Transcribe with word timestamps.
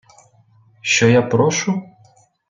Що 0.81 1.07
я 1.09 1.21
прошу? 1.21 1.81